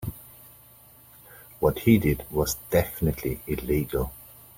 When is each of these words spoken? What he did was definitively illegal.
What 1.59 1.77
he 1.77 1.99
did 1.99 2.23
was 2.31 2.55
definitively 2.71 3.39
illegal. 3.45 4.11